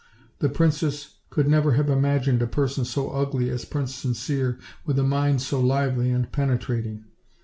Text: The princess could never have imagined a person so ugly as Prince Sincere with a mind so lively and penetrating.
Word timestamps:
The 0.39 0.49
princess 0.49 1.17
could 1.29 1.47
never 1.47 1.73
have 1.73 1.87
imagined 1.87 2.41
a 2.41 2.47
person 2.47 2.85
so 2.85 3.11
ugly 3.11 3.51
as 3.51 3.65
Prince 3.65 3.93
Sincere 3.93 4.57
with 4.83 4.97
a 4.97 5.03
mind 5.03 5.43
so 5.43 5.59
lively 5.61 6.09
and 6.09 6.31
penetrating. 6.31 7.05